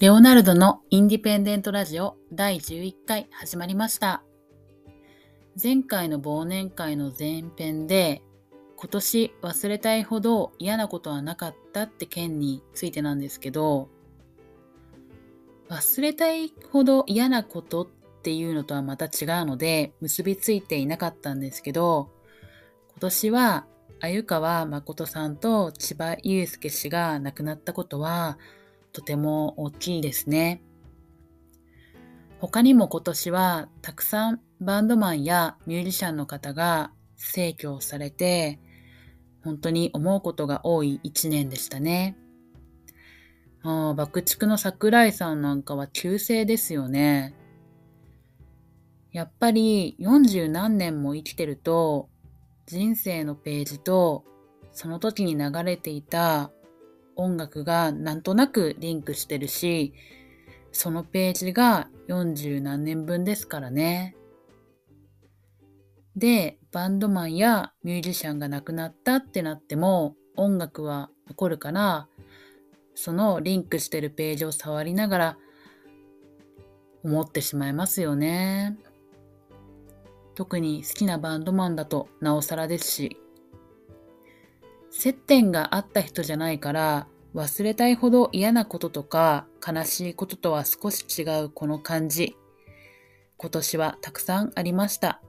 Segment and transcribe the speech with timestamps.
[0.00, 4.22] レオナルドのインディペンデントラジオ第11回始まりました。
[5.60, 8.22] 前回の忘年会の前編で
[8.76, 13.88] 今年忘れたいほど嫌なことはなかったって件についてなんですけど
[15.68, 17.88] 忘れたいほど嫌なことっ
[18.22, 19.10] ていうのとはまた違う
[19.46, 22.08] ので結びついていなかったんですけど
[22.92, 23.66] 今年は
[23.98, 28.38] 鮎川誠さんと千葉祐介氏が亡くなったことは
[28.92, 30.62] とても大きいですね。
[32.40, 38.60] 他にも今年はたくさんバンドマンやミュージシャンの方が逝去されて、
[39.42, 42.16] 本当に思うことが多い一年でしたね。
[43.62, 47.34] ああ、爆竹の桜井さんなんかは旧姓ですよね。
[49.10, 52.08] やっぱり40何年も生きてると、
[52.66, 54.24] 人生のページと
[54.72, 56.52] その時に流れていた
[57.18, 59.92] 音楽がなんとなくリンクしてるし、
[60.72, 64.16] そのページが40何年分ですからね。
[66.16, 72.08] で、バンドマンやミュージシャンが亡くなったってなっても音楽は残るから、
[72.94, 75.38] そのリンクしてるページを触りながら
[77.04, 78.78] 思ってしまいますよね。
[80.36, 83.16] 特に好きなバンドマンだとなおさらですし。
[84.90, 92.36] 接点があった人じゃないから忘れたいほど嫌なこととか悲しいこととは少し違うこの感じ。
[93.36, 95.20] 今年はたくさんありました。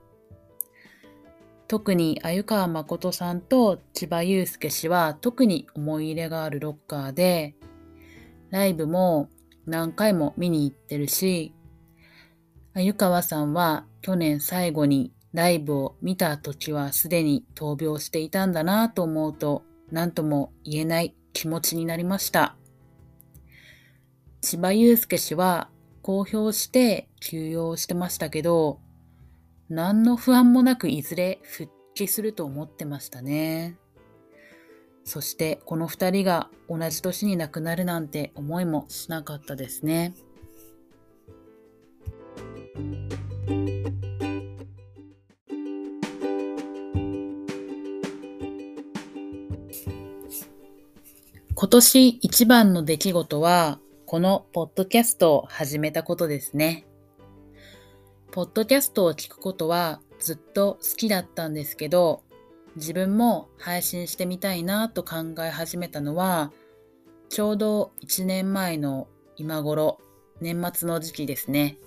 [1.68, 7.56] 特に鮎川誠さんと千葉祐介氏は特に思い入れがあるロッカーで、
[8.50, 9.30] ライブも
[9.68, 11.54] 何回も見に行ってるし、
[12.74, 22.56] 鮎川さんは去年最後にライブを見た時はすでに闘病していたんだなと思うと何とも言えない気持ちになりました。
[24.42, 25.70] 千葉祐介氏は
[26.02, 28.80] 公表して休養してましたけど、
[29.70, 33.78] 何の不安もなくいずれ復帰すると思ってましたね。
[35.04, 40.14] そしてこの二人が同じ年に亡くなるなんて思いもしなかったですね。
[51.62, 56.86] 今年一番の出来事は、このポッドキャストを始めたことですね。
[58.32, 62.24] ポッドキャストを聞くことはずっと好きだったんですけど、
[62.78, 66.54] 自分も配信してみたいなと考え始めたのは、
[67.28, 70.00] ちょうど1年前の今頃、
[70.40, 71.78] 年末の時期ですね。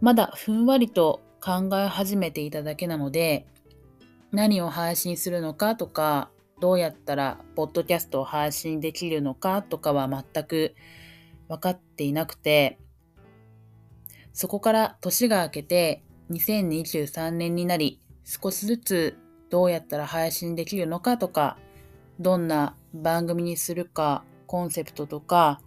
[0.00, 3.48] まだふんわりと考え始めていただけなので、
[4.30, 10.74] 何を配信するのかとか、どうやったらポッドキャストを配信できるのかとかは全く
[11.48, 12.78] 分かっていなくて、
[14.32, 19.18] そこから年が明けて2023年になり少しずつ
[19.48, 21.58] どうやったら配信できるのかとか、
[22.20, 25.60] どんな番組にするか、コンセプトとか、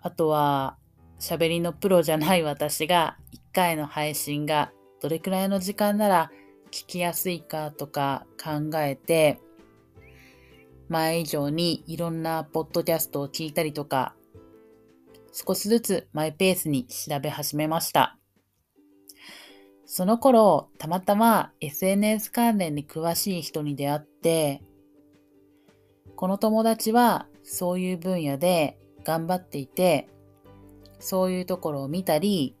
[0.00, 0.78] あとは
[1.18, 4.72] 喋りのプロじゃない私が1回の配信が
[5.02, 6.30] どれくらいの時間なら
[6.70, 9.40] 聞きやすいかとか考えて、
[10.88, 14.14] 前以上にいろんなポッドキャストを聞いたりとか、
[15.32, 18.18] 少しずつマイペースに調べ始めました。
[19.84, 24.62] その頃、たまたま SNS 関連に詳しい人に出会って、
[26.16, 30.08] この友達はそういう分野で頑張っていて、
[30.98, 32.56] そういうところを見たり、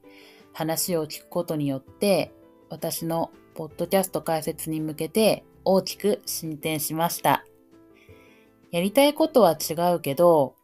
[0.52, 2.32] 話を聞くことによって、
[2.70, 7.44] 私のポッドキャスト解説に向けて大きく進展しました。
[8.70, 10.54] やりたいことは違うけど、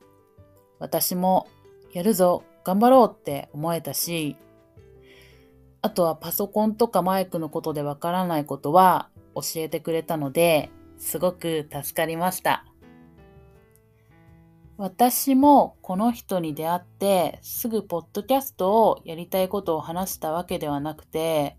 [0.79, 1.47] 私も
[1.93, 4.37] やるぞ、頑張ろうって思えたし、
[5.81, 12.65] あとはパソコンとかマイクのことでわからないことは教えてくれたので、すごく助かりました。
[14.77, 21.57] 私もこの人に出会ってすぐポッドキャストをやりたいことを話したわけではなくて、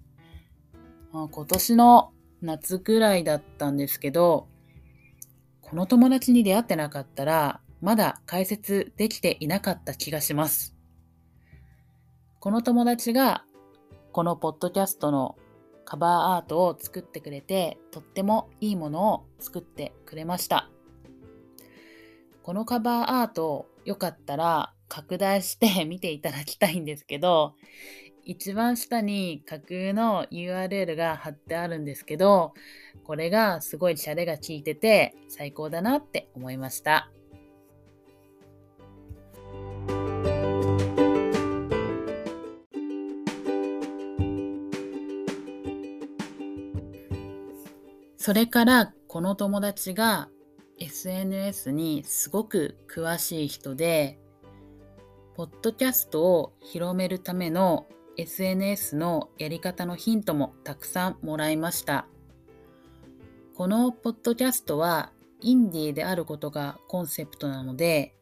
[1.11, 2.11] 今年の
[2.41, 4.47] 夏ぐらいだったんですけど、
[5.67, 10.75] この友達に出会ってなかったら、まだ解説できていなかった気がします。
[12.39, 13.43] この友達が、
[14.11, 15.35] このポッドキャストの
[15.83, 20.69] カバーアートを作ってくれて、とってもいいものを作ってくれました。
[22.43, 27.55] このカバーアート、よかったら拡大して見ていただきたいんですけど、
[28.25, 32.53] 一番下に架空の URL が貼ってあるんですけど、
[33.03, 37.11] これがすごいシャレが効いてて最高だなって思いました。
[48.17, 50.29] それからこの友達が
[50.79, 54.17] SNS にすごく詳しい人で、
[55.35, 57.85] ポッドキャストを広めるための
[58.17, 62.07] SNS のやり方のヒントもたくさんもらいました。
[63.55, 68.15] このポッドキャストはインディーであることがコンセプトなので、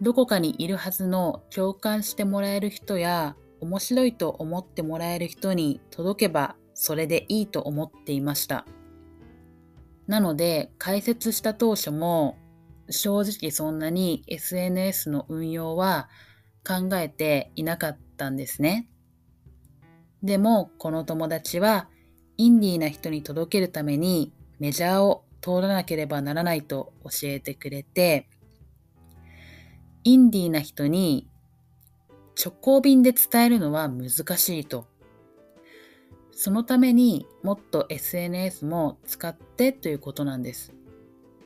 [0.00, 8.64] どこかにいるはずの共感してもらえる人や面白いと思ってもらえる人に届けばそれでいいと思っていました。
[10.06, 12.36] なので解説した当初も
[12.90, 16.08] 正直そんなに SNS の運用は
[16.66, 18.86] 考えていなかったんですね。
[20.22, 21.88] でもこの友達は
[22.36, 28.28] インディーな人に届けるためにメジャーを通らなければならないと教えてくれて、
[30.04, 31.28] インディーな人に
[32.42, 34.86] 直行便で伝えるのは難しいと。
[36.32, 40.72] そのためにもっと SNS も使ってということなんです。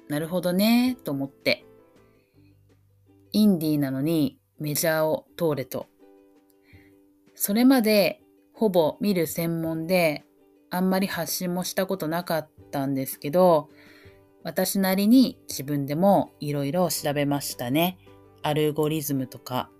[0.09, 1.65] なるほどねと思って。
[3.33, 5.87] インディーなのにメジャーを通れと。
[7.45, 8.23] それまで
[8.53, 10.25] ほぼ見る専門で
[10.71, 13.69] あんまり発信もしたことなかったんですけど、
[14.45, 17.99] 私なりに自分でもいろいろ調べましたね。
[18.43, 19.71] アルゴリズムとか。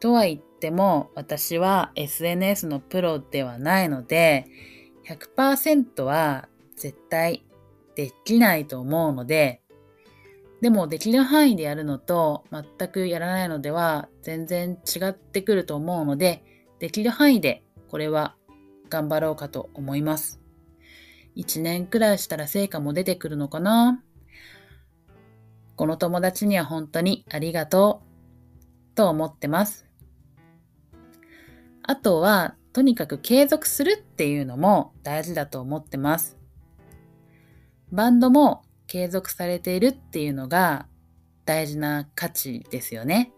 [0.00, 4.46] とは言っても私は SNS のプロではないので
[5.06, 7.46] 100%は絶対
[7.94, 9.62] できないと思うので
[10.60, 16.42] でもできる範囲でやるのと全くやらないのでは全然違ってくると思うので
[16.78, 18.34] できる範囲でこれは
[18.88, 20.40] 頑張ろうかと思います。
[21.36, 24.02] 1年くらいしたら成果も出てくるのかな？
[25.76, 28.02] この友達には本当にありがと
[28.92, 29.86] うと思ってます。
[31.82, 36.38] あとは、とにかく継続するっていうのも大事だと思ってます。
[37.92, 40.86] バンドも継続されているっていうのが
[41.44, 43.32] 大事な価値ですよね。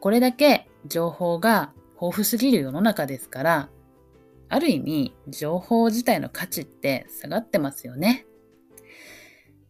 [0.00, 3.68] これだけ情報が豊富すぎる世の中ですから、
[4.48, 8.26] ある意味情報自体の価値って下がってますよね。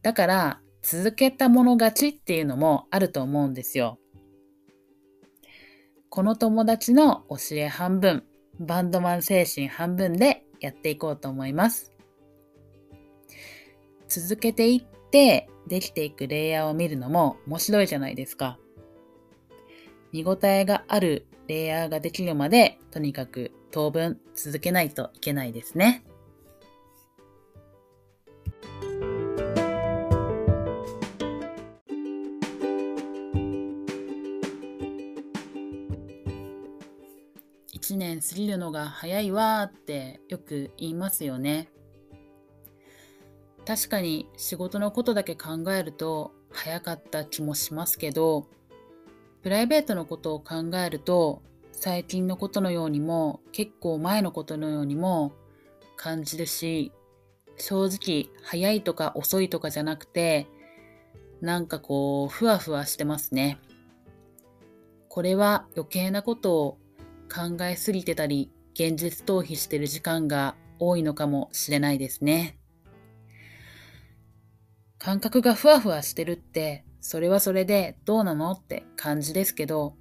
[0.03, 3.99] だから続けたもの勝ちっていうのもあると思うんですよ。
[6.09, 8.25] この友達の教え半分、
[8.61, 11.96] バンドマン精神半分でやっていこうと思います。
[14.09, 18.59] 続けていってできていくレイヤーを見るのも面白いじゃないですか。
[20.13, 26.05] 見応えがあるレイヤーができるまでとにかく当分続けないといけないですね。
[37.75, 41.69] 1年過ぎるのが早いわーってよく言いますよね。
[43.67, 48.47] 確かに仕事のことだけ考えると早かった気もしますけど、
[49.43, 51.43] プライベートのことを考えると
[51.73, 55.33] 最近のことのようにも結構前のことのようにも
[55.97, 56.93] 感じるし、
[57.59, 60.47] 正直早いとか遅いとかじゃなくて、
[61.41, 63.59] なんかこう、ふわふわしてますね。
[65.09, 66.79] これは余計なことを
[67.33, 72.59] 考えすぎてたり、現実逃避してる時間が多いのかもしれないですね。
[75.07, 79.95] 感覚がふわふわしてるって、それはそれでどうなのって感じですけど、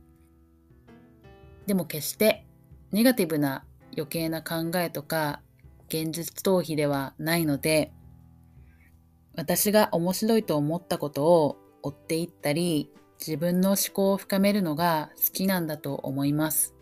[1.68, 2.48] でも決して
[2.92, 5.44] ネガティブな余計な考えとか
[5.90, 7.94] 現実逃避ではないので、
[9.36, 16.74] 私が面白いと思ったことを追っていったり、自分の思考を深めるのが好きなんだと思います。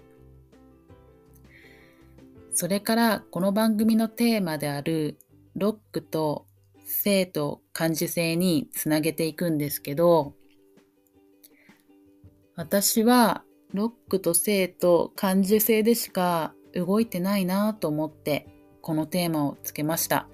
[2.53, 5.17] それからこの番組のテーマである
[5.55, 6.45] ロックと
[6.93, 10.33] 性と感受性につなげていくんですけど、
[12.55, 18.47] 私はロックと性と感受性でしか動いてないなと思って
[18.81, 20.27] このテーマをつけました。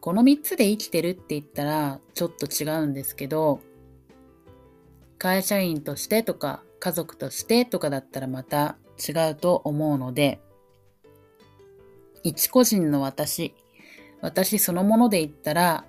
[0.00, 3.60] この3つで生きてるって言ったらちょっと違うんですけど、
[5.18, 10.40] 会社員としてとか家族としてとかだったらまた違うと思うので、
[12.22, 13.54] 一個人の私、
[14.20, 15.84] 私そのもので言ったら、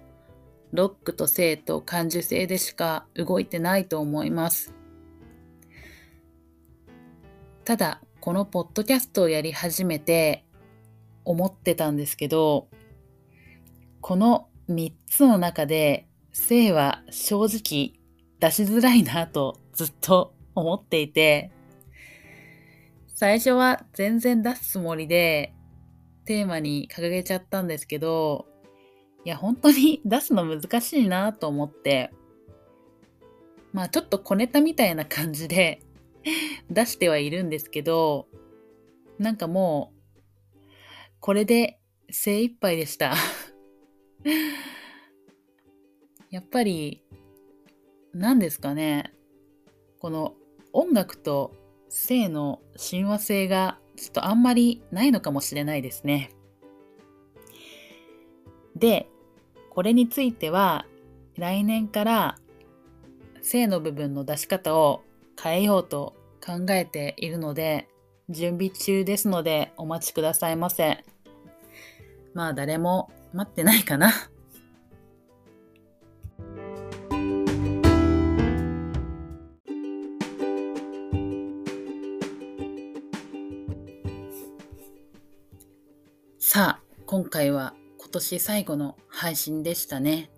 [0.73, 4.73] ロックと性と感受性でしか動いてないと思います。
[7.63, 10.45] ただ、このポッドキャストをやり始めて
[11.23, 12.67] 思ってたんですけど、
[14.01, 17.93] この3つの中で性は正直
[18.39, 21.51] 出しづらいなとずっと思っていて、
[23.07, 25.53] 最初は全然出すつもりで
[26.27, 28.45] テーマに掲げちゃったんですけど、
[29.23, 32.11] いや、本当に 出すの難しいなと思って、
[33.71, 35.81] まあちょっと小ネタみたいな感じで
[36.69, 38.27] 出してはいるんですけど、
[39.17, 39.99] なんかもう、
[41.21, 41.79] これで
[42.11, 43.15] 精一杯でした。
[46.29, 47.03] やっぱり、
[48.13, 49.13] 何ですかね、
[49.99, 50.35] この
[50.73, 51.55] 音楽と
[51.87, 56.31] 性の親和性がちょっとあんまりないのかもしれないですね。
[58.75, 59.09] で、
[59.71, 60.85] これについては
[61.35, 62.37] 来年から
[63.41, 65.03] 性の部分の出し方を
[65.41, 67.87] 変えようと考えているので
[68.29, 71.03] 準備中ですのでお待ちくださいませ。
[72.33, 74.11] まあ誰も待ってないかな。
[87.09, 90.29] 今回は今年最後の配信でしたね。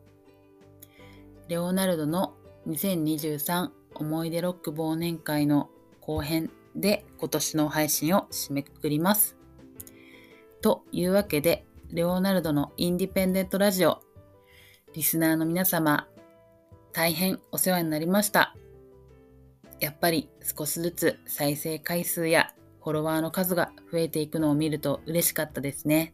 [1.47, 2.35] レオナルドの
[2.67, 9.35] 2023思い出ロック忘年会の後編で今年の配信を締めくくります。
[10.61, 14.03] というわけで、レオナルドのインディペンデントラジオ、
[14.93, 16.07] リスナーの皆様、
[16.93, 18.55] 大変お世話になりました。
[19.79, 26.13] やっぱり少しずつ再生回数やフォロワーの数が増えていくのを見ると嬉しかったですね。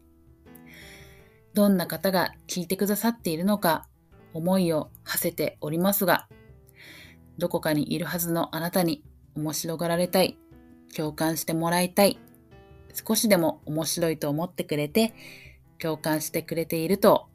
[1.55, 3.87] どんな方が聞いてくださっているのか
[4.33, 6.27] 思いを馳せておりますが、
[7.37, 10.37] どこかにいるはずのあなたに面白がられたい、
[10.93, 12.19] 共感してもらいたい、
[12.93, 15.13] 少しでも面白いと思ってくれて、
[15.79, 17.29] 共感してくれていると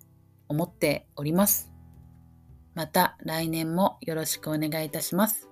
[0.49, 1.73] 思っております。
[2.75, 5.49] また来年もよろしくお願いいたします。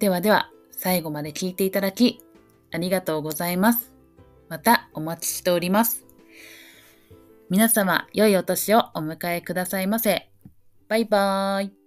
[0.00, 2.20] ではでは、最後まで聞いていただき、
[2.72, 3.92] ありがとうございます。
[4.48, 6.04] またお待ちしております。
[7.50, 10.30] 皆様、良いお年をお迎えくださいませ。
[10.88, 11.83] バイバーイ。